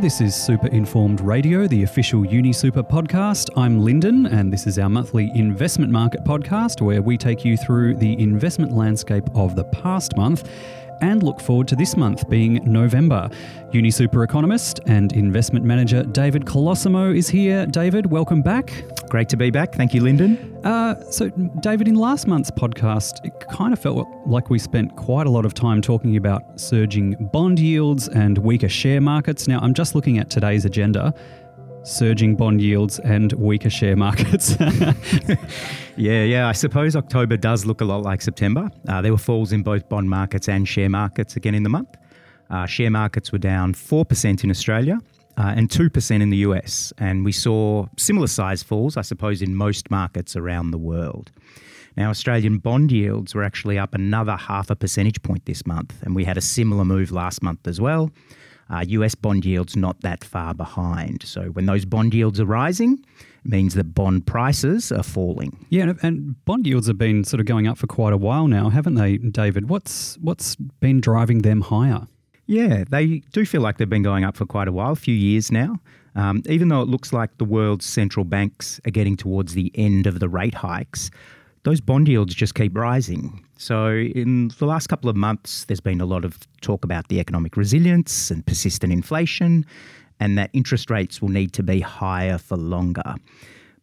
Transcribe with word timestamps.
This 0.00 0.20
is 0.20 0.34
Super 0.34 0.66
Informed 0.66 1.20
Radio, 1.20 1.66
the 1.66 1.84
official 1.84 2.22
UniSuper 2.22 2.82
podcast. 2.82 3.48
I'm 3.56 3.78
Lyndon, 3.78 4.26
and 4.26 4.52
this 4.52 4.66
is 4.66 4.78
our 4.78 4.90
monthly 4.90 5.30
investment 5.34 5.92
market 5.92 6.24
podcast 6.24 6.82
where 6.82 7.00
we 7.00 7.16
take 7.16 7.44
you 7.44 7.56
through 7.56 7.94
the 7.94 8.20
investment 8.20 8.72
landscape 8.72 9.24
of 9.34 9.54
the 9.54 9.64
past 9.64 10.16
month 10.16 10.50
and 11.00 11.22
look 11.22 11.40
forward 11.40 11.68
to 11.68 11.76
this 11.76 11.96
month 11.96 12.28
being 12.28 12.60
November. 12.64 13.28
UniSuper 13.72 14.24
economist 14.24 14.80
and 14.86 15.12
investment 15.12 15.64
manager 15.64 16.02
David 16.04 16.44
Colosimo 16.44 17.16
is 17.16 17.28
here. 17.28 17.66
David, 17.66 18.06
welcome 18.06 18.42
back. 18.42 18.84
Great 19.08 19.28
to 19.28 19.36
be 19.36 19.50
back. 19.50 19.74
Thank 19.74 19.94
you, 19.94 20.02
Lyndon. 20.02 20.58
Uh, 20.64 21.00
so, 21.10 21.28
David, 21.60 21.88
in 21.88 21.94
last 21.94 22.26
month's 22.26 22.50
podcast, 22.50 23.24
it 23.24 23.32
kind 23.50 23.72
of 23.72 23.78
felt 23.78 24.08
like 24.26 24.50
we 24.50 24.58
spent 24.58 24.96
quite 24.96 25.26
a 25.26 25.30
lot 25.30 25.44
of 25.44 25.54
time 25.54 25.82
talking 25.82 26.16
about 26.16 26.60
surging 26.60 27.14
bond 27.32 27.58
yields 27.58 28.08
and 28.08 28.38
weaker 28.38 28.68
share 28.68 29.00
markets. 29.00 29.48
Now, 29.48 29.58
I'm 29.60 29.74
just 29.74 29.94
looking 29.94 30.18
at 30.18 30.30
today's 30.30 30.64
agenda 30.64 31.14
surging 31.84 32.34
bond 32.34 32.60
yields 32.60 32.98
and 33.00 33.32
weaker 33.34 33.70
share 33.70 33.96
markets. 33.96 34.56
yeah, 35.96 36.24
yeah. 36.24 36.48
I 36.48 36.52
suppose 36.52 36.96
October 36.96 37.36
does 37.36 37.64
look 37.64 37.80
a 37.80 37.84
lot 37.84 38.02
like 38.02 38.22
September. 38.22 38.70
Uh, 38.88 39.02
there 39.02 39.12
were 39.12 39.18
falls 39.18 39.52
in 39.52 39.62
both 39.62 39.88
bond 39.88 40.08
markets 40.08 40.48
and 40.48 40.66
share 40.66 40.88
markets 40.88 41.36
again 41.36 41.54
in 41.54 41.62
the 41.62 41.68
month. 41.68 41.96
Uh, 42.50 42.66
share 42.66 42.90
markets 42.90 43.32
were 43.32 43.38
down 43.38 43.74
4% 43.74 44.44
in 44.44 44.50
Australia 44.50 44.98
uh, 45.36 45.54
and 45.56 45.68
2% 45.68 46.22
in 46.22 46.30
the 46.30 46.38
US. 46.38 46.92
And 46.98 47.24
we 47.24 47.32
saw 47.32 47.86
similar 47.96 48.26
size 48.26 48.62
falls, 48.62 48.96
I 48.96 49.02
suppose, 49.02 49.42
in 49.42 49.54
most 49.54 49.90
markets 49.90 50.36
around 50.36 50.70
the 50.70 50.78
world. 50.78 51.30
Now, 51.96 52.10
Australian 52.10 52.58
bond 52.58 52.90
yields 52.90 53.34
were 53.34 53.44
actually 53.44 53.78
up 53.78 53.94
another 53.94 54.36
half 54.36 54.68
a 54.68 54.74
percentage 54.74 55.22
point 55.22 55.46
this 55.46 55.64
month, 55.64 55.94
and 56.02 56.14
we 56.14 56.24
had 56.24 56.36
a 56.36 56.40
similar 56.40 56.84
move 56.84 57.12
last 57.12 57.42
month 57.42 57.68
as 57.68 57.80
well. 57.80 58.10
Uh, 58.70 58.84
US 58.88 59.14
bond 59.14 59.44
yields 59.44 59.76
not 59.76 60.00
that 60.00 60.24
far 60.24 60.54
behind. 60.54 61.22
So 61.22 61.44
when 61.46 61.66
those 61.66 61.84
bond 61.84 62.14
yields 62.14 62.40
are 62.40 62.46
rising, 62.46 63.04
means 63.44 63.74
that 63.74 63.94
bond 63.94 64.26
prices 64.26 64.90
are 64.90 65.02
falling. 65.02 65.66
Yeah, 65.68 65.92
and 66.02 66.42
bond 66.44 66.66
yields 66.66 66.86
have 66.86 66.98
been 66.98 67.24
sort 67.24 67.40
of 67.40 67.46
going 67.46 67.66
up 67.66 67.78
for 67.78 67.86
quite 67.86 68.12
a 68.12 68.16
while 68.16 68.48
now, 68.48 68.70
haven't 68.70 68.94
they, 68.94 69.18
David? 69.18 69.68
What's 69.68 70.16
what's 70.18 70.56
been 70.56 71.00
driving 71.00 71.42
them 71.42 71.60
higher? 71.60 72.06
Yeah, 72.46 72.84
they 72.88 73.22
do 73.32 73.46
feel 73.46 73.60
like 73.62 73.78
they've 73.78 73.88
been 73.88 74.02
going 74.02 74.24
up 74.24 74.36
for 74.36 74.46
quite 74.46 74.68
a 74.68 74.72
while, 74.72 74.92
a 74.92 74.96
few 74.96 75.14
years 75.14 75.50
now. 75.50 75.80
Um, 76.14 76.42
even 76.46 76.68
though 76.68 76.82
it 76.82 76.88
looks 76.88 77.12
like 77.12 77.38
the 77.38 77.44
world's 77.44 77.86
central 77.86 78.24
banks 78.24 78.80
are 78.86 78.90
getting 78.90 79.16
towards 79.16 79.54
the 79.54 79.72
end 79.74 80.06
of 80.06 80.20
the 80.20 80.28
rate 80.28 80.54
hikes, 80.54 81.10
those 81.64 81.80
bond 81.80 82.08
yields 82.08 82.34
just 82.34 82.54
keep 82.54 82.76
rising. 82.76 83.44
So, 83.56 83.88
in 83.90 84.50
the 84.58 84.66
last 84.66 84.86
couple 84.86 85.10
of 85.10 85.16
months, 85.16 85.64
there's 85.64 85.80
been 85.80 86.00
a 86.00 86.06
lot 86.06 86.24
of 86.24 86.38
talk 86.60 86.84
about 86.84 87.08
the 87.08 87.18
economic 87.18 87.56
resilience 87.56 88.30
and 88.30 88.46
persistent 88.46 88.92
inflation, 88.92 89.66
and 90.20 90.38
that 90.38 90.50
interest 90.52 90.90
rates 90.90 91.20
will 91.20 91.30
need 91.30 91.52
to 91.54 91.62
be 91.62 91.80
higher 91.80 92.38
for 92.38 92.56
longer. 92.56 93.14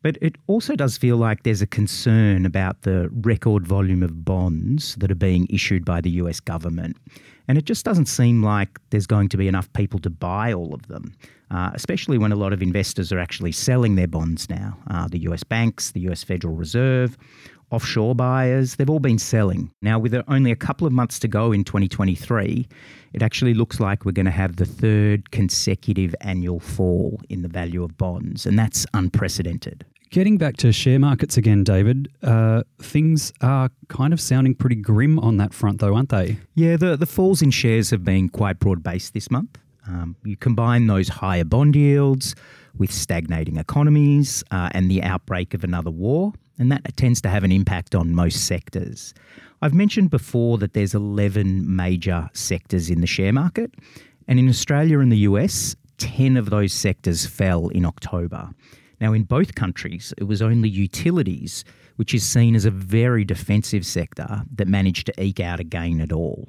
But 0.04 0.18
it 0.22 0.36
also 0.48 0.76
does 0.76 0.98
feel 0.98 1.18
like 1.18 1.44
there's 1.44 1.62
a 1.62 1.68
concern 1.68 2.46
about 2.46 2.82
the 2.82 3.09
record 3.12 3.68
volume 3.68 4.02
of 4.02 4.26
bonds 4.26 4.96
that 4.96 5.12
are 5.12 5.16
being 5.16 5.48
issued 5.50 5.86
by 5.86 6.02
the 6.02 6.09
US 6.12 6.40
government. 6.40 6.98
And 7.48 7.58
it 7.58 7.66
just 7.66 7.86
doesn't 7.86 8.08
seem 8.08 8.42
like 8.42 8.80
there's 8.90 9.08
going 9.08 9.30
to 9.30 9.38
be 9.38 9.48
enough 9.48 9.72
people 9.74 10.00
to 10.00 10.09
buy 10.09 10.54
all 10.54 10.74
of 10.74 10.88
them, 10.88 11.14
uh, 11.52 11.72
especially 11.74 12.18
when 12.18 12.32
a 12.32 12.36
lot 12.36 12.54
of 12.54 12.62
investors 12.62 13.12
are 13.12 13.20
actually 13.20 13.52
selling 13.52 13.96
their 13.96 14.08
bonds 14.08 14.50
now. 14.50 14.78
Uh, 14.90 15.08
the 15.08 15.20
US 15.20 15.44
banks, 15.44 15.92
the 15.92 16.02
US 16.09 16.24
Federal 16.24 16.56
Reserve, 16.56 17.18
offshore 17.72 18.16
buyers, 18.16 18.75
they've 18.75 18.89
all 18.89 19.00
been 19.00 19.17
selling. 19.17 19.72
Now, 19.81 19.97
with 19.97 20.14
only 20.27 20.52
a 20.52 20.55
couple 20.55 20.86
of 20.86 20.94
months 20.94 21.19
to 21.19 21.27
go 21.27 21.52
in 21.52 21.64
2023, 21.64 22.67
it 23.13 23.22
actually 23.22 23.53
looks 23.53 23.80
like 23.80 24.05
we're 24.05 24.11
going 24.11 24.25
to 24.25 24.31
have 24.31 24.58
the 24.58 24.66
third 24.66 25.31
consecutive 25.31 26.13
annual 26.22 26.59
fall 26.59 27.19
in 27.30 27.41
the 27.41 27.47
value 27.47 27.83
of 27.83 27.97
bonds, 27.97 28.45
and 28.45 28.58
that's 28.59 28.86
unprecedented. 28.94 29.85
Getting 30.12 30.38
back 30.38 30.57
to 30.57 30.73
share 30.73 31.00
markets 31.00 31.38
again, 31.38 31.63
David, 31.63 32.09
uh, 32.22 32.63
things 32.81 33.31
are 33.40 33.69
kind 33.88 34.12
of 34.12 34.19
sounding 34.19 34.53
pretty 34.53 34.75
grim 34.75 35.17
on 35.19 35.38
that 35.38 35.53
front, 35.53 35.79
though, 35.79 35.96
aren't 35.96 36.09
they? 36.09 36.38
Yeah, 36.53 36.75
the, 36.75 36.97
the 36.97 37.06
falls 37.06 37.41
in 37.41 37.50
shares 37.50 37.91
have 37.91 38.03
been 38.03 38.28
quite 38.28 38.59
broad 38.59 38.84
based 38.84 39.13
this 39.13 39.31
month. 39.31 39.57
Um, 39.88 40.17
you 40.25 40.35
combine 40.35 40.88
those 40.88 41.07
higher 41.07 41.46
bond 41.46 41.78
yields 41.78 42.35
with 42.78 42.91
stagnating 42.91 43.56
economies 43.56 44.44
uh, 44.51 44.69
and 44.73 44.91
the 44.91 45.01
outbreak 45.01 45.53
of 45.53 45.63
another 45.63 45.91
war, 45.91 46.34
and 46.61 46.72
that 46.72 46.95
tends 46.95 47.19
to 47.19 47.27
have 47.27 47.44
an 47.44 47.51
impact 47.51 47.95
on 47.95 48.13
most 48.13 48.45
sectors. 48.45 49.16
I've 49.63 49.73
mentioned 49.73 50.11
before 50.11 50.59
that 50.59 50.73
there's 50.73 50.94
11 50.94 51.75
major 51.75 52.29
sectors 52.33 52.88
in 52.88 53.01
the 53.01 53.07
share 53.07 53.33
market, 53.33 53.73
and 54.27 54.38
in 54.38 54.47
Australia 54.47 54.99
and 54.99 55.11
the 55.11 55.25
US, 55.29 55.75
10 55.97 56.38
of 56.38 56.51
those 56.51 56.72
sectors 56.72 57.25
fell 57.25 57.69
in 57.69 57.83
October. 57.83 58.51
Now, 58.99 59.11
in 59.11 59.23
both 59.23 59.55
countries, 59.55 60.13
it 60.19 60.25
was 60.25 60.44
only 60.44 60.69
utilities, 60.69 61.66
which 61.95 62.13
is 62.13 62.23
seen 62.23 62.55
as 62.55 62.66
a 62.66 62.72
very 62.72 63.25
defensive 63.25 63.83
sector, 63.83 64.43
that 64.53 64.67
managed 64.67 65.07
to 65.07 65.19
eke 65.19 65.39
out 65.39 65.59
a 65.59 65.63
gain 65.63 65.99
at 65.99 66.11
all. 66.11 66.47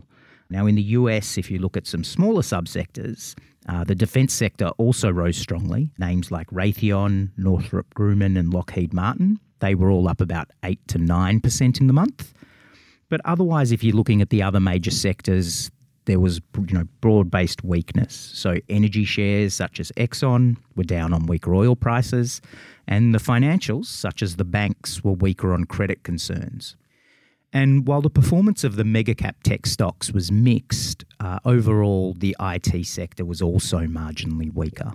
Now, 0.51 0.67
in 0.67 0.75
the 0.75 0.83
US, 0.83 1.39
if 1.39 1.51
you 1.51 1.59
look 1.59 1.79
at 1.79 1.87
some 1.87 2.05
smaller 2.05 2.43
subsectors, 2.43 3.35
uh, 3.69 3.85
the 3.85 3.95
defence 3.95 4.33
sector 4.33 4.69
also 4.79 5.11
rose 5.11 5.37
strongly. 5.37 5.91
Names 5.99 6.31
like 6.31 6.49
Raytheon, 6.49 7.31
Northrop 7.37 7.95
Grumman, 7.95 8.39
and 8.39 8.53
Lockheed 8.53 8.93
Martin, 8.93 9.39
they 9.61 9.75
were 9.75 9.91
all 9.91 10.09
up 10.09 10.21
about 10.21 10.51
8 10.65 10.81
to 10.89 10.99
9% 10.99 11.81
in 11.81 11.87
the 11.87 11.93
month. 11.93 12.35
But 13.09 13.21
otherwise, 13.25 13.73
if 13.73 13.85
you're 13.85 13.95
looking 13.95 14.21
at 14.23 14.31
the 14.31 14.43
other 14.43 14.59
major 14.59 14.91
sectors, 14.91 15.71
there 16.07 16.19
was 16.19 16.41
you 16.59 16.75
know 16.79 16.89
broad-based 17.01 17.63
weakness. 17.63 18.15
So 18.35 18.57
energy 18.69 19.05
shares 19.05 19.55
such 19.55 19.79
as 19.79 19.93
Exxon 19.97 20.57
were 20.75 20.85
down 20.85 21.13
on 21.13 21.27
weaker 21.27 21.55
oil 21.55 21.77
prices, 21.77 22.41
and 22.89 23.15
the 23.15 23.19
financials 23.19 23.87
such 23.87 24.23
as 24.23 24.37
the 24.37 24.45
banks 24.45 25.05
were 25.05 25.13
weaker 25.13 25.53
on 25.53 25.65
credit 25.65 26.03
concerns. 26.03 26.77
And 27.53 27.87
while 27.87 28.01
the 28.01 28.11
performance 28.11 28.65
of 28.65 28.77
the 28.77 28.85
mega 28.85 29.15
cap 29.15 29.43
tech 29.43 29.67
stocks 29.67 30.11
was 30.11 30.33
mixed, 30.33 31.05
uh, 31.21 31.39
overall 31.45 32.15
the 32.15 32.35
IT 32.41 32.87
sector 32.87 33.25
was 33.25 33.43
also 33.43 33.81
marginally 33.81 34.53
weaker. 34.53 34.93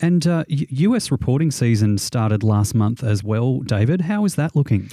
And 0.00 0.26
uh, 0.26 0.44
US 0.48 1.10
reporting 1.10 1.50
season 1.50 1.98
started 1.98 2.42
last 2.42 2.74
month 2.74 3.02
as 3.02 3.24
well, 3.24 3.60
David. 3.60 4.02
How 4.02 4.24
is 4.24 4.34
that 4.34 4.54
looking? 4.54 4.90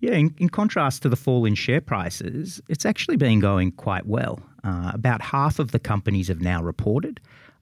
Yeah, 0.00 0.12
in, 0.12 0.34
in, 0.38 0.48
contrast 0.48 1.02
to 1.02 1.10
the 1.10 1.16
fall 1.16 1.44
in 1.44 1.54
share 1.54 1.82
prices, 1.82 2.60
it's 2.68 2.86
actually 2.86 3.18
been 3.18 3.38
going 3.38 3.72
quite 3.72 4.06
well. 4.06 4.40
Uh, 4.64 4.92
about 4.94 5.20
half 5.20 5.58
of 5.58 5.72
the 5.72 5.78
companies 5.78 6.28
have 6.28 6.40
now 6.40 6.62
reported, 6.62 7.20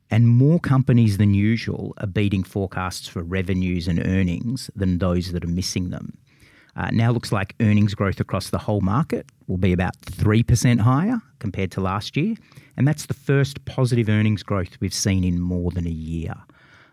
and 0.09 0.29
more 0.29 0.61
companies 0.61 1.19
than 1.19 1.35
usual 1.35 1.95
are 1.99 2.07
beating 2.07 2.45
forecasts 2.45 3.09
for 3.09 3.25
revenues 3.25 3.89
and 3.89 3.99
earnings 4.07 4.71
than 4.77 4.99
those 4.99 5.33
that 5.33 5.45
are 5.45 5.49
missing 5.49 5.91
them. 5.91 6.17
Uh, 6.77 6.91
now 6.93 7.11
looks 7.11 7.33
like 7.33 7.55
earnings 7.61 7.95
growth 7.95 8.21
across 8.21 8.51
the 8.51 8.59
whole 8.59 8.81
market 8.81 9.27
will 9.47 9.57
be 9.57 9.73
about 9.73 9.99
3% 10.03 10.81
higher 10.81 11.21
compared 11.39 11.71
to 11.73 11.81
last 11.81 12.17
year, 12.17 12.35
and 12.77 12.87
that's 12.87 13.07
the 13.07 13.15
first 13.15 13.65
positive 13.65 14.09
earnings 14.09 14.43
growth 14.43 14.77
we've 14.81 14.95
seen 14.95 15.25
in 15.25 15.41
more 15.41 15.71
than 15.71 15.87
a 15.87 15.91
year. 15.91 16.35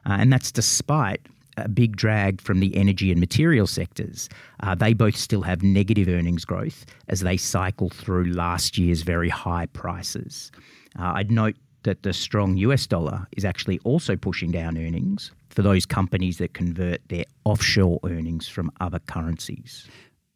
Uh, 0.06 0.18
and 0.19 0.31
that's 0.31 0.52
despite 0.52 1.22
a 1.58 1.69
big 1.69 1.96
drag 1.96 2.41
from 2.41 2.59
the 2.59 2.75
energy 2.75 3.12
and 3.12 3.19
material 3.19 3.68
sectors. 3.68 4.30
Uh, 4.62 4.75
they 4.75 4.94
both 4.94 5.16
still 5.16 5.41
have 5.41 5.64
negative 5.64 6.08
earnings 6.08 6.46
growth 6.46 6.85
as 7.08 7.22
they 7.22 7.38
cycle 7.38 7.90
through 7.90 8.25
last 8.25 8.78
year's 8.78 9.03
very 9.03 9.30
high 9.30 9.66
prices. 9.68 10.52
Uh, 11.00 11.14
I'd 11.16 11.31
note 11.31 11.56
that 11.85 12.03
the 12.03 12.13
strong 12.13 12.57
US 12.57 12.85
dollar 12.85 13.28
is 13.38 13.46
actually 13.46 13.79
also 13.84 14.16
pushing 14.16 14.51
down 14.51 14.78
earnings 14.78 15.31
for 15.50 15.62
those 15.62 15.85
companies 15.85 16.38
that 16.38 16.53
convert 16.53 17.07
their 17.07 17.23
offshore 17.46 18.00
earnings 18.03 18.47
from 18.47 18.69
other 18.81 19.00
currencies. 19.00 19.88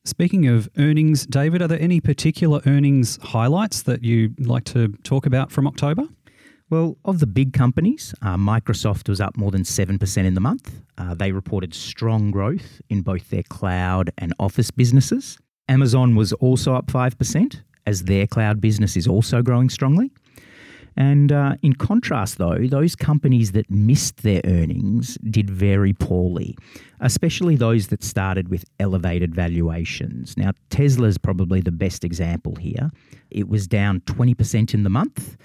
Speaking 0.06 0.48
of 0.48 0.70
earnings, 0.78 1.26
David, 1.26 1.62
are 1.62 1.68
there 1.68 1.82
any 1.82 2.00
particular 2.00 2.62
earnings 2.66 3.20
highlights 3.22 3.82
that 3.84 4.04
you'd 4.04 4.48
like 4.48 4.64
to 4.66 4.88
talk 5.04 5.26
about 5.26 5.52
from 5.52 5.68
October? 5.68 6.04
Well, 6.70 6.98
of 7.04 7.20
the 7.20 7.28
big 7.28 7.54
companies, 7.54 8.14
uh, 8.22 8.38
Microsoft 8.38 9.10
was 9.10 9.20
up 9.20 9.36
more 9.36 9.52
than 9.52 9.64
7% 9.64 10.26
in 10.26 10.36
the 10.36 10.40
month. 10.40 10.82
Uh, 10.98 11.16
they 11.16 11.32
reported 11.32 11.74
strong 11.74 12.32
growth 12.32 12.82
in 12.90 13.02
both 13.02 13.30
their 13.30 13.44
cloud 13.44 14.12
and 14.20 14.34
office 14.40 14.72
businesses. 14.72 15.38
Amazon 15.68 16.16
was 16.16 16.32
also 16.34 16.76
up 16.76 16.88
5%, 16.88 17.62
as 17.88 18.04
their 18.04 18.28
cloud 18.28 18.62
business 18.62 18.96
is 18.96 19.08
also 19.08 19.42
growing 19.42 19.70
strongly. 19.70 20.12
And 20.96 21.32
uh, 21.32 21.56
in 21.62 21.74
contrast, 21.74 22.38
though, 22.38 22.68
those 22.68 22.96
companies 22.96 23.52
that 23.54 23.70
missed 23.70 24.24
their 24.24 24.42
earnings 24.46 25.18
did 25.30 25.50
very 25.50 25.94
poorly, 25.94 26.58
especially 27.00 27.56
those 27.56 27.88
that 27.88 28.04
started 28.04 28.50
with 28.50 28.66
elevated 28.80 29.34
valuations. 29.34 30.36
Now, 30.36 30.52
Tesla 30.70 31.08
is 31.08 31.18
probably 31.18 31.62
the 31.62 31.72
best 31.72 32.04
example 32.04 32.56
here. 32.56 32.92
It 33.30 33.48
was 33.48 33.68
down 33.68 34.02
20% 34.02 34.74
in 34.74 34.84
the 34.84 34.90
month 34.90 35.38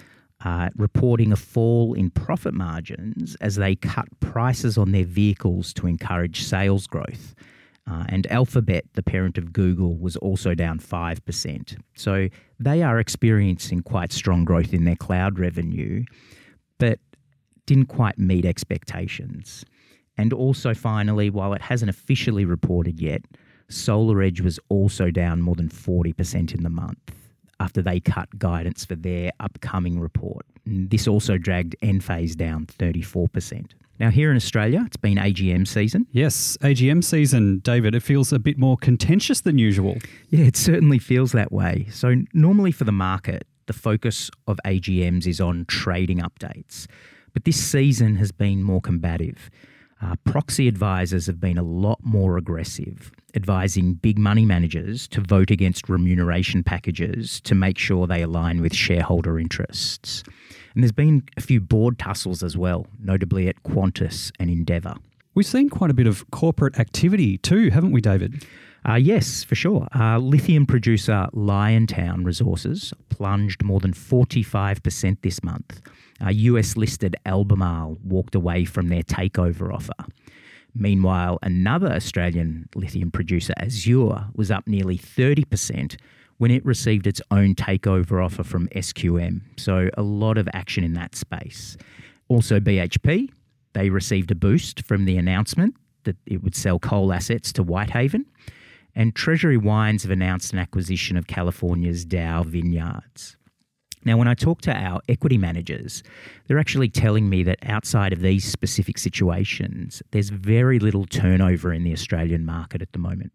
uh, 0.43 0.69
reporting 0.75 1.31
a 1.31 1.35
fall 1.35 1.93
in 1.93 2.09
profit 2.09 2.53
margins 2.53 3.35
as 3.41 3.55
they 3.55 3.75
cut 3.75 4.07
prices 4.19 4.77
on 4.77 4.91
their 4.91 5.05
vehicles 5.05 5.73
to 5.73 5.87
encourage 5.87 6.43
sales 6.43 6.87
growth. 6.87 7.33
Uh, 7.89 8.05
and 8.09 8.25
Alphabet, 8.31 8.85
the 8.93 9.03
parent 9.03 9.37
of 9.37 9.53
Google, 9.53 9.95
was 9.95 10.15
also 10.15 10.55
down 10.55 10.79
5%. 10.79 11.77
So 11.95 12.29
they 12.59 12.81
are 12.81 12.99
experiencing 12.99 13.81
quite 13.81 14.11
strong 14.11 14.43
growth 14.43 14.73
in 14.73 14.85
their 14.85 14.95
cloud 14.95 15.37
revenue. 15.37 16.03
But 16.79 16.99
didn't 17.65 17.85
quite 17.85 18.17
meet 18.17 18.45
expectations. 18.45 19.65
And 20.17 20.31
also, 20.31 20.73
finally, 20.73 21.29
while 21.29 21.53
it 21.53 21.61
hasn't 21.61 21.89
officially 21.89 22.45
reported 22.45 23.01
yet, 23.01 23.23
SolarEdge 23.69 24.41
was 24.41 24.59
also 24.69 25.11
down 25.11 25.41
more 25.41 25.55
than 25.55 25.69
40% 25.69 26.53
in 26.53 26.63
the 26.63 26.69
month 26.69 27.24
after 27.59 27.81
they 27.81 27.99
cut 27.99 28.37
guidance 28.37 28.85
for 28.85 28.95
their 28.95 29.31
upcoming 29.39 29.99
report. 29.99 30.45
This 30.65 31.07
also 31.07 31.37
dragged 31.37 31.75
Enphase 31.81 32.35
down 32.35 32.65
34%. 32.65 33.71
Now, 33.97 34.09
here 34.09 34.29
in 34.29 34.35
Australia, 34.35 34.83
it's 34.85 34.97
been 34.97 35.17
AGM 35.17 35.65
season. 35.65 36.05
Yes, 36.11 36.57
AGM 36.61 37.01
season, 37.01 37.59
David. 37.59 37.95
It 37.95 38.03
feels 38.03 38.33
a 38.33 38.39
bit 38.39 38.57
more 38.57 38.75
contentious 38.75 39.39
than 39.41 39.57
usual. 39.57 39.97
Yeah, 40.29 40.45
it 40.45 40.57
certainly 40.57 40.99
feels 40.99 41.31
that 41.31 41.51
way. 41.51 41.87
So, 41.91 42.15
normally 42.33 42.73
for 42.73 42.83
the 42.83 42.91
market, 42.91 43.47
the 43.67 43.73
focus 43.73 44.29
of 44.47 44.59
AGMs 44.65 45.25
is 45.25 45.39
on 45.39 45.65
trading 45.65 46.19
updates. 46.19 46.87
But 47.33 47.45
this 47.45 47.63
season 47.63 48.17
has 48.17 48.31
been 48.33 48.63
more 48.63 48.81
combative. 48.81 49.49
Uh, 50.01 50.15
proxy 50.25 50.67
advisors 50.67 51.27
have 51.27 51.39
been 51.39 51.57
a 51.57 51.63
lot 51.63 51.99
more 52.03 52.37
aggressive, 52.37 53.11
advising 53.35 53.93
big 53.93 54.17
money 54.17 54.45
managers 54.45 55.07
to 55.09 55.21
vote 55.21 55.51
against 55.51 55.89
remuneration 55.89 56.63
packages 56.63 57.39
to 57.41 57.55
make 57.55 57.77
sure 57.77 58.07
they 58.07 58.21
align 58.21 58.61
with 58.61 58.73
shareholder 58.73 59.39
interests. 59.39 60.23
And 60.73 60.83
there's 60.83 60.91
been 60.91 61.23
a 61.37 61.41
few 61.41 61.61
board 61.61 61.97
tussles 61.99 62.43
as 62.43 62.57
well, 62.57 62.87
notably 63.01 63.47
at 63.47 63.63
Qantas 63.63 64.31
and 64.39 64.49
Endeavour. 64.49 64.95
We've 65.33 65.45
seen 65.45 65.69
quite 65.69 65.91
a 65.91 65.93
bit 65.93 66.07
of 66.07 66.29
corporate 66.31 66.79
activity 66.79 67.37
too, 67.37 67.69
haven't 67.69 67.91
we, 67.91 68.01
David? 68.01 68.45
Uh, 68.87 68.95
yes, 68.95 69.43
for 69.43 69.55
sure. 69.55 69.87
Uh, 69.95 70.17
lithium 70.19 70.65
producer 70.65 71.27
Liontown 71.33 72.23
Resources 72.23 72.93
plunged 73.09 73.63
more 73.63 73.79
than 73.79 73.93
45% 73.93 75.21
this 75.21 75.43
month. 75.43 75.81
Uh, 76.23 76.29
US 76.29 76.77
listed 76.77 77.15
Albemarle 77.25 77.97
walked 78.03 78.35
away 78.35 78.63
from 78.63 78.89
their 78.89 79.03
takeover 79.03 79.73
offer. 79.73 79.93
Meanwhile, 80.75 81.39
another 81.41 81.91
Australian 81.91 82.67
lithium 82.75 83.09
producer, 83.09 83.53
Azure, 83.57 84.27
was 84.35 84.51
up 84.51 84.67
nearly 84.67 84.97
30% 84.97 85.95
when 86.37 86.51
it 86.51 86.65
received 86.65 87.07
its 87.07 87.21
own 87.31 87.55
takeover 87.55 88.23
offer 88.23 88.43
from 88.43 88.67
SQM. 88.69 89.41
So, 89.57 89.89
a 89.97 90.01
lot 90.01 90.37
of 90.37 90.49
action 90.53 90.83
in 90.83 90.93
that 90.93 91.15
space. 91.15 91.77
Also, 92.27 92.59
BHP, 92.59 93.29
they 93.73 93.89
received 93.89 94.31
a 94.31 94.35
boost 94.35 94.83
from 94.83 95.05
the 95.05 95.17
announcement 95.17 95.75
that 96.03 96.17
it 96.25 96.43
would 96.43 96.55
sell 96.55 96.77
coal 96.77 97.13
assets 97.13 97.53
to 97.53 97.63
Whitehaven. 97.63 98.25
And 98.95 99.15
Treasury 99.15 99.57
Wines 99.57 100.03
have 100.03 100.11
announced 100.11 100.53
an 100.53 100.59
acquisition 100.59 101.17
of 101.17 101.27
California's 101.27 102.05
Daou 102.05 102.45
Vineyards. 102.45 103.37
Now, 104.05 104.17
when 104.17 104.27
I 104.27 104.35
talk 104.35 104.61
to 104.61 104.71
our 104.71 105.01
equity 105.09 105.37
managers, 105.37 106.03
they're 106.47 106.59
actually 106.59 106.89
telling 106.89 107.27
me 107.27 107.43
that 107.43 107.57
outside 107.63 108.13
of 108.13 108.21
these 108.21 108.45
specific 108.45 108.97
situations, 108.99 110.03
there's 110.11 110.29
very 110.29 110.79
little 110.79 111.05
turnover 111.05 111.73
in 111.73 111.83
the 111.83 111.91
Australian 111.91 112.45
market 112.45 112.81
at 112.81 112.93
the 112.93 112.99
moment. 112.99 113.31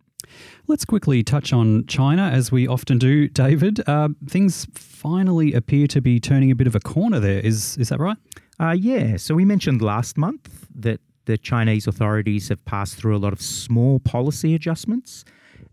Let's 0.69 0.85
quickly 0.85 1.25
touch 1.25 1.53
on 1.53 1.87
China, 1.87 2.23
as 2.23 2.53
we 2.53 2.69
often 2.69 2.99
do, 2.99 3.27
David. 3.29 3.87
Uh, 3.89 4.11
things 4.29 4.69
finally 4.75 5.53
appear 5.55 5.89
to 5.89 6.01
be 6.01 6.21
turning 6.21 6.53
a 6.53 6.55
bit 6.55 6.69
of 6.69 6.77
a 6.77 6.81
corner 6.81 7.19
there. 7.19 7.41
Is, 7.41 7.77
is 7.79 7.89
that 7.89 7.99
right? 7.99 8.17
Uh, 8.61 8.77
yeah. 8.79 9.17
So 9.17 9.35
we 9.35 9.45
mentioned 9.45 9.83
last 9.83 10.17
month 10.17 10.69
that 10.75 11.01
the 11.25 11.37
Chinese 11.37 11.87
authorities 11.87 12.49
have 12.49 12.65
passed 12.65 12.97
through 12.97 13.17
a 13.17 13.19
lot 13.19 13.33
of 13.33 13.43
small 13.43 13.99
policy 13.99 14.55
adjustments, 14.55 15.25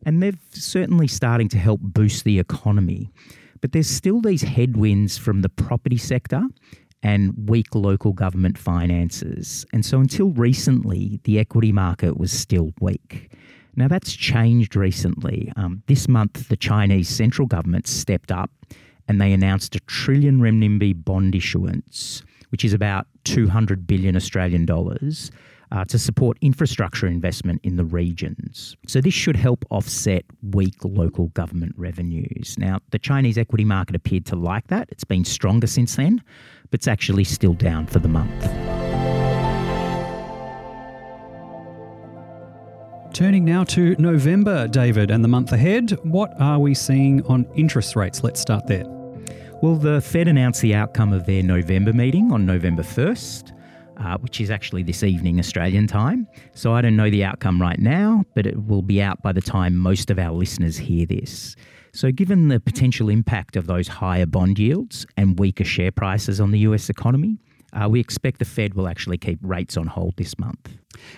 and 0.05 0.23
they're 0.23 0.39
certainly 0.51 1.07
starting 1.07 1.49
to 1.49 1.57
help 1.57 1.81
boost 1.81 2.23
the 2.23 2.39
economy. 2.39 3.11
But 3.62 3.71
there's 3.71 3.89
still 3.89 4.21
these 4.21 4.42
headwinds 4.42 5.18
from 5.18 5.42
the 5.42 5.50
property 5.50 5.98
sector 5.98 6.44
and 7.04 7.33
weak 7.50 7.75
local 7.75 8.13
government 8.13 8.57
finances. 8.57 9.65
And 9.71 9.86
so 9.86 10.00
until 10.00 10.31
recently, 10.31 11.19
the 11.24 11.39
equity 11.39 11.71
market 11.71 12.18
was 12.18 12.31
still 12.31 12.71
weak. 12.80 13.31
Now, 13.75 13.88
that's 13.88 14.13
changed 14.13 14.75
recently. 14.75 15.54
Um, 15.56 15.83
this 15.86 16.07
month, 16.07 16.50
the 16.50 16.57
Chinese 16.57 17.07
central 17.07 17.48
government 17.48 17.88
stepped 17.88 18.31
up 18.31 18.50
and 19.07 19.21
they 19.21 19.31
announced 19.31 19.75
a 19.75 19.80
trillion 19.81 20.39
renminbi 20.39 21.06
bond 21.06 21.36
issuance, 21.36 22.24
which 22.50 22.65
is 22.65 22.74
about 22.74 23.06
200 23.25 23.86
billion 23.86 24.15
Australian 24.15 24.65
dollars, 24.65 25.31
uh, 25.71 25.85
to 25.85 25.99
support 25.99 26.37
infrastructure 26.41 27.07
investment 27.07 27.61
in 27.63 27.75
the 27.75 27.85
regions. 27.85 28.75
So, 28.87 29.01
this 29.01 29.13
should 29.13 29.35
help 29.35 29.65
offset 29.69 30.25
weak 30.51 30.75
local 30.83 31.27
government 31.29 31.73
revenues. 31.77 32.55
Now, 32.57 32.79
the 32.91 32.99
Chinese 32.99 33.37
equity 33.37 33.65
market 33.65 33.95
appeared 33.95 34.25
to 34.27 34.35
like 34.35 34.67
that. 34.67 34.87
It's 34.91 35.03
been 35.03 35.25
stronger 35.25 35.67
since 35.67 35.95
then, 35.95 36.21
but 36.69 36.79
it's 36.79 36.87
actually 36.87 37.23
still 37.23 37.53
down 37.53 37.87
for 37.87 37.99
the 37.99 38.09
month. 38.09 38.45
Turning 43.13 43.43
now 43.45 43.63
to 43.63 43.95
November, 43.97 44.67
David, 44.67 45.09
and 45.09 45.23
the 45.23 45.27
month 45.27 45.51
ahead, 45.51 45.89
what 46.03 46.39
are 46.39 46.59
we 46.59 46.75
seeing 46.75 47.25
on 47.25 47.47
interest 47.55 47.95
rates? 47.95 48.23
Let's 48.23 48.39
start 48.39 48.67
there. 48.67 48.83
Well, 49.63 49.75
the 49.75 50.01
Fed 50.01 50.27
announced 50.27 50.61
the 50.61 50.75
outcome 50.75 51.13
of 51.13 51.25
their 51.25 51.41
November 51.41 51.93
meeting 51.93 52.31
on 52.31 52.45
November 52.45 52.83
1st, 52.83 53.56
uh, 53.99 54.17
which 54.19 54.39
is 54.39 54.49
actually 54.49 54.83
this 54.83 55.03
evening 55.03 55.39
Australian 55.39 55.88
time. 55.88 56.27
So 56.53 56.73
I 56.73 56.81
don't 56.81 56.95
know 56.95 57.09
the 57.09 57.23
outcome 57.23 57.61
right 57.61 57.79
now, 57.79 58.23
but 58.35 58.45
it 58.45 58.67
will 58.67 58.81
be 58.81 59.01
out 59.01 59.21
by 59.21 59.31
the 59.31 59.41
time 59.41 59.75
most 59.75 60.09
of 60.11 60.19
our 60.19 60.33
listeners 60.33 60.77
hear 60.77 61.05
this. 61.05 61.55
So, 61.94 62.11
given 62.11 62.49
the 62.49 62.59
potential 62.59 63.09
impact 63.09 63.55
of 63.55 63.65
those 63.65 63.88
higher 63.88 64.27
bond 64.27 64.59
yields 64.59 65.07
and 65.15 65.39
weaker 65.39 65.63
share 65.63 65.91
prices 65.91 66.39
on 66.39 66.51
the 66.51 66.59
US 66.59 66.89
economy, 66.89 67.39
uh, 67.73 67.88
we 67.89 67.99
expect 67.99 68.39
the 68.39 68.45
Fed 68.45 68.75
will 68.75 68.88
actually 68.88 69.17
keep 69.17 69.39
rates 69.41 69.77
on 69.77 69.88
hold 69.88 70.15
this 70.17 70.38
month. 70.38 70.77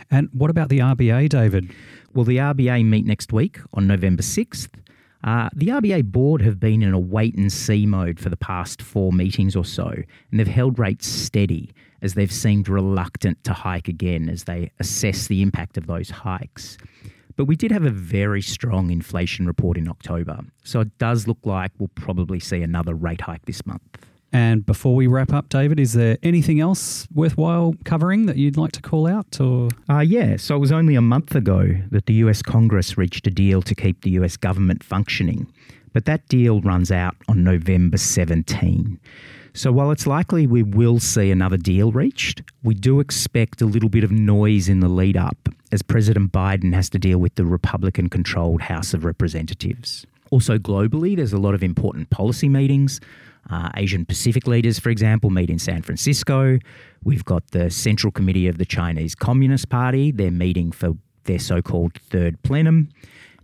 And 0.10 0.30
what 0.32 0.50
about 0.50 0.70
the 0.70 0.80
RBA, 0.80 1.30
David? 1.30 1.74
Well, 2.14 2.24
the 2.24 2.38
RBA 2.38 2.86
meet 2.86 3.06
next 3.06 3.34
week 3.34 3.60
on 3.74 3.88
November 3.88 4.24
6th. 4.24 4.70
Uh, 5.24 5.50
the 5.54 5.68
RBA 5.68 6.06
board 6.06 6.42
have 6.42 6.60
been 6.60 6.82
in 6.82 6.94
a 6.94 7.00
wait 7.00 7.36
and 7.36 7.52
see 7.52 7.86
mode 7.86 8.20
for 8.20 8.30
the 8.30 8.38
past 8.38 8.82
four 8.82 9.12
meetings 9.12 9.56
or 9.56 9.66
so, 9.66 9.88
and 9.88 10.40
they've 10.40 10.48
held 10.48 10.80
rates 10.80 11.08
steady 11.08 11.72
as 12.02 12.14
they've 12.14 12.32
seemed 12.32 12.70
reluctant 12.70 13.44
to 13.44 13.54
hike 13.54 13.88
again 13.88 14.30
as 14.30 14.46
they 14.46 14.72
assess 14.80 15.28
the 15.28 15.42
impact 15.42 15.78
of 15.78 15.88
those 15.88 16.10
hikes. 16.10 16.78
But 17.36 17.46
we 17.46 17.56
did 17.56 17.72
have 17.72 17.86
a 17.86 17.90
very 17.90 18.42
strong 18.42 18.92
inflation 18.92 19.48
report 19.48 19.78
in 19.78 19.88
October, 19.88 20.42
so 20.64 20.82
it 20.82 20.98
does 20.98 21.28
look 21.28 21.40
like 21.46 21.72
we'll 21.80 21.92
probably 21.96 22.40
see 22.40 22.62
another 22.62 22.94
rate 22.94 23.22
hike 23.22 23.46
this 23.46 23.66
month. 23.66 23.82
And 24.32 24.66
before 24.66 24.94
we 24.94 25.08
wrap 25.08 25.34
up, 25.34 25.50
David, 25.50 25.80
is 25.80 25.94
there 25.94 26.18
anything 26.22 26.60
else 26.60 27.08
worthwhile 27.14 27.74
covering 27.84 28.28
that 28.28 28.38
you'd 28.38 28.58
like 28.58 28.74
to 28.74 28.82
call 28.82 29.08
out? 29.08 29.40
Or 29.40 29.70
uh, 29.90 30.02
yeah, 30.02 30.38
so 30.38 30.56
it 30.56 30.60
was 30.60 30.72
only 30.72 30.96
a 30.96 31.02
month 31.02 31.34
ago 31.34 31.76
that 31.92 32.06
the 32.06 32.14
US 32.16 32.42
Congress 32.42 32.98
reached 32.98 33.26
a 33.26 33.32
deal 33.32 33.62
to 33.64 33.74
keep 33.74 34.04
the 34.04 34.12
US 34.12 34.38
government 34.38 34.84
functioning, 34.84 35.52
but 35.94 36.06
that 36.06 36.28
deal 36.28 36.62
runs 36.62 36.92
out 36.92 37.16
on 37.28 37.44
November 37.44 37.98
17. 37.98 39.00
So 39.54 39.72
while 39.72 39.92
it's 39.92 40.08
likely 40.08 40.48
we 40.48 40.64
will 40.64 41.00
see 41.00 41.32
another 41.32 41.58
deal 41.58 41.92
reached, 41.92 42.42
we 42.64 42.74
do 42.74 43.00
expect 43.00 43.62
a 43.62 43.66
little 43.66 43.90
bit 43.90 44.04
of 44.04 44.12
noise 44.12 44.70
in 44.70 44.80
the 44.80 44.88
lead 44.88 45.18
up 45.18 45.50
as 45.72 45.82
President 45.82 46.32
Biden 46.32 46.74
has 46.74 46.90
to 46.92 47.00
deal 47.00 47.20
with 47.20 47.36
the 47.36 47.46
Republican 47.46 48.10
controlled 48.10 48.62
House 48.62 48.94
of 48.94 49.06
Representatives. 49.06 50.06
Also, 50.32 50.58
globally, 50.58 51.16
there's 51.16 51.34
a 51.34 51.38
lot 51.38 51.56
of 51.56 51.64
important 51.64 52.10
policy 52.10 52.50
meetings. 52.50 53.00
Uh, 53.50 53.70
Asian 53.76 54.06
Pacific 54.06 54.46
leaders, 54.46 54.78
for 54.78 54.90
example, 54.90 55.30
meet 55.30 55.50
in 55.50 55.58
San 55.58 55.82
Francisco. 55.82 56.60
We've 57.04 57.26
got 57.26 57.50
the 57.52 57.72
Central 57.72 58.12
Committee 58.12 58.48
of 58.48 58.60
the 58.60 58.66
Chinese 58.66 59.16
Communist 59.16 59.70
Party. 59.70 60.12
They're 60.12 60.30
meeting 60.30 60.72
for 60.72 60.94
their 61.24 61.40
so 61.40 61.62
called 61.62 61.94
third 62.10 62.42
plenum. 62.44 62.90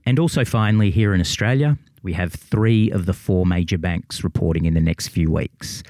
And 0.06 0.20
also, 0.20 0.46
finally, 0.46 0.92
here 0.92 1.16
in 1.16 1.22
Australia, 1.22 1.78
we 2.06 2.14
have 2.14 2.32
three 2.32 2.92
of 2.92 3.08
the 3.08 3.14
four 3.14 3.48
major 3.48 3.80
banks 3.80 4.24
reporting 4.24 4.66
in 4.66 4.76
the 4.76 4.80
next 4.80 5.08
few 5.08 5.32
weeks. 5.32 5.82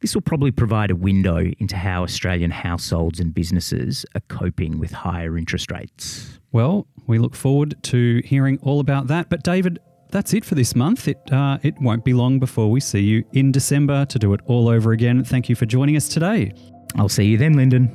This 0.00 0.14
will 0.14 0.22
probably 0.22 0.52
provide 0.52 0.92
a 0.92 0.96
window 0.96 1.38
into 1.58 1.76
how 1.76 2.04
Australian 2.04 2.52
households 2.52 3.18
and 3.18 3.34
businesses 3.34 4.06
are 4.14 4.20
coping 4.28 4.78
with 4.78 4.92
higher 4.92 5.36
interest 5.36 5.72
rates. 5.72 6.38
Well, 6.52 6.86
we 7.08 7.18
look 7.18 7.34
forward 7.34 7.74
to 7.84 8.22
hearing 8.24 8.60
all 8.62 8.78
about 8.78 9.08
that. 9.08 9.28
But, 9.28 9.42
David, 9.42 9.80
that's 10.10 10.32
it 10.34 10.44
for 10.44 10.54
this 10.54 10.76
month. 10.76 11.08
It 11.08 11.20
uh, 11.32 11.58
it 11.64 11.74
won't 11.80 12.04
be 12.04 12.14
long 12.14 12.38
before 12.38 12.70
we 12.70 12.78
see 12.78 13.00
you 13.00 13.24
in 13.32 13.50
December 13.50 14.06
to 14.06 14.18
do 14.20 14.32
it 14.34 14.40
all 14.46 14.68
over 14.68 14.92
again. 14.92 15.24
Thank 15.24 15.48
you 15.48 15.56
for 15.56 15.66
joining 15.66 15.96
us 15.96 16.08
today. 16.08 16.52
I'll 16.94 17.08
see 17.08 17.24
you 17.24 17.38
then, 17.38 17.54
Lyndon. 17.54 17.94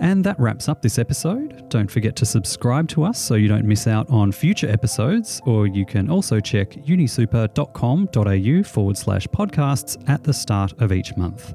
And 0.00 0.24
that 0.24 0.40
wraps 0.40 0.66
up 0.68 0.80
this 0.80 0.98
episode. 0.98 1.68
Don't 1.68 1.90
forget 1.90 2.16
to 2.16 2.26
subscribe 2.26 2.88
to 2.88 3.04
us 3.04 3.20
so 3.20 3.34
you 3.34 3.48
don't 3.48 3.66
miss 3.66 3.86
out 3.86 4.08
on 4.08 4.32
future 4.32 4.68
episodes, 4.68 5.42
or 5.44 5.66
you 5.66 5.84
can 5.84 6.10
also 6.10 6.40
check 6.40 6.70
unisuper.com.au 6.70 8.62
forward 8.62 8.96
slash 8.96 9.26
podcasts 9.28 10.08
at 10.08 10.24
the 10.24 10.32
start 10.32 10.72
of 10.80 10.90
each 10.90 11.14
month. 11.18 11.52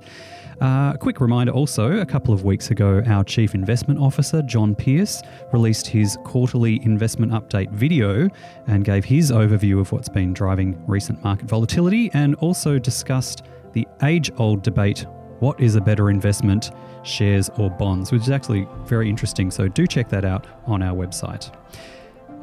Uh, 0.62 0.92
a 0.94 0.98
quick 0.98 1.20
reminder 1.20 1.52
also 1.52 2.00
a 2.00 2.06
couple 2.06 2.34
of 2.34 2.46
weeks 2.46 2.72
ago, 2.72 3.02
our 3.08 3.24
Chief 3.24 3.56
Investment 3.56 4.00
Officer, 4.00 4.42
John 4.44 4.74
Pearce, 4.76 5.22
released 5.52 5.88
his 5.88 6.18
quarterly 6.24 6.80
investment 6.86 7.32
update 7.34 7.72
video 7.72 8.30
and 8.68 8.86
gave 8.86 9.04
his 9.04 9.32
overview 9.32 9.82
of 9.82 9.92
what's 9.92 10.08
been 10.08 10.34
driving 10.34 10.82
recent 10.88 11.22
market 11.24 11.48
volatility 11.48 12.10
and 12.14 12.36
also 12.36 12.80
discussed 12.80 13.44
the 13.74 13.88
age 14.04 14.32
old 14.38 14.62
debate 14.62 15.06
what 15.40 15.60
is 15.60 15.76
a 15.76 15.82
better 15.82 16.10
investment, 16.10 16.72
shares 17.04 17.50
or 17.58 17.70
bonds, 17.70 18.12
which 18.12 18.24
is 18.24 18.30
actually 18.30 18.68
very 18.86 19.10
interesting. 19.10 19.52
So 19.52 19.68
do 19.68 19.88
check 19.88 20.10
that 20.10 20.26
out 20.26 20.48
on 20.66 20.82
our 20.82 20.96
website. 20.96 21.56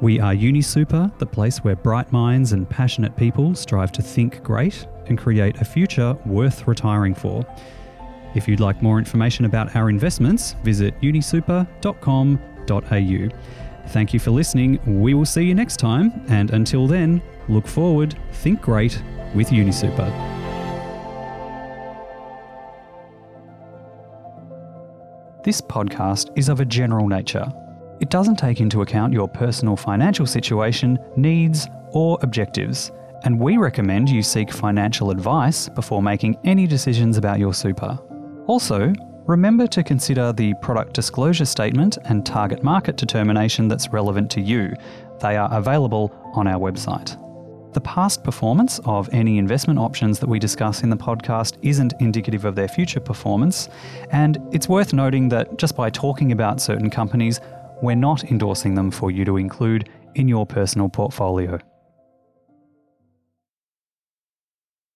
We 0.01 0.19
are 0.19 0.35
UniSuper, 0.35 1.17
the 1.19 1.27
place 1.27 1.59
where 1.59 1.77
bright 1.77 2.11
minds 2.11 2.53
and 2.53 2.69
passionate 2.69 3.17
people 3.17 3.55
strive 3.55 3.93
to 3.93 4.03
think 4.03 4.43
great 4.43 4.87
and 5.07 5.17
create 5.17 5.61
a 5.61 5.65
future 5.65 6.17
worth 6.27 6.67
retiring 6.67 7.15
for. 7.15 7.47
If 8.35 8.49
you'd 8.49 8.61
like 8.61 8.83
more 8.83 8.99
information 8.99 9.45
about 9.45 9.77
our 9.77 9.91
investments, 9.91 10.57
visit 10.65 10.99
unisuper.com.au. 11.03 13.39
Thank 13.89 14.15
you 14.15 14.21
for 14.21 14.31
listening. 14.31 15.03
We 15.03 15.15
will 15.15 15.27
see 15.27 15.45
you 15.45 15.55
next 15.55 15.77
time. 15.77 16.13
And 16.29 16.51
until 16.51 16.87
then, 16.87 17.23
look 17.49 17.67
forward, 17.67 18.17
think 18.33 18.61
great 18.61 19.03
with 19.35 19.49
UniSuper. 19.49 20.32
This 25.45 25.61
podcast 25.61 26.31
is 26.37 26.49
of 26.49 26.61
a 26.61 26.65
general 26.65 27.09
nature. 27.09 27.53
It 27.99 28.11
doesn't 28.11 28.37
take 28.37 28.61
into 28.61 28.83
account 28.83 29.13
your 29.13 29.27
personal 29.27 29.75
financial 29.75 30.25
situation, 30.25 31.01
needs, 31.17 31.67
or 31.91 32.17
objectives, 32.23 32.93
and 33.25 33.41
we 33.41 33.57
recommend 33.57 34.09
you 34.09 34.23
seek 34.23 34.53
financial 34.53 35.11
advice 35.11 35.69
before 35.69 36.01
making 36.01 36.39
any 36.45 36.69
decisions 36.69 37.19
about 37.19 37.41
your 37.41 37.53
super. 37.53 37.99
Also, 38.47 38.93
remember 39.27 39.67
to 39.67 39.83
consider 39.83 40.33
the 40.33 40.55
product 40.63 40.95
disclosure 40.95 41.45
statement 41.45 41.99
and 42.05 42.25
target 42.25 42.63
market 42.63 42.97
determination 42.97 43.67
that's 43.67 43.89
relevant 43.89 44.31
to 44.31 44.41
you. 44.41 44.73
They 45.19 45.37
are 45.37 45.53
available 45.53 46.15
on 46.35 46.47
our 46.47 46.61
website. 46.61 47.19
The 47.73 47.81
past 47.81 48.23
performance 48.23 48.81
of 48.85 49.09
any 49.15 49.39
investment 49.39 49.79
options 49.79 50.19
that 50.19 50.29
we 50.29 50.39
discuss 50.39 50.83
in 50.83 50.91
the 50.91 50.97
podcast 50.97 51.57
isn't 51.63 51.95
indicative 52.01 52.45
of 52.45 52.55
their 52.55 52.69
future 52.69 53.01
performance, 53.01 53.71
and 54.11 54.39
it's 54.53 54.69
worth 54.69 54.93
noting 54.93 55.31
that 55.31 55.57
just 55.57 55.75
by 55.75 55.89
talking 55.89 56.33
about 56.33 56.61
certain 56.61 56.91
companies, 56.91 57.41
we're 57.81 57.97
not 57.97 58.25
endorsing 58.25 58.75
them 58.75 58.91
for 58.91 59.11
you 59.11 59.25
to 59.25 59.39
include 59.39 59.89
in 60.15 60.29
your 60.29 60.45
personal 60.45 60.91
portfolio. 60.91 61.59